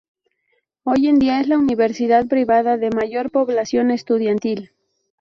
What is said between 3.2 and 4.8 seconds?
población estudiantil.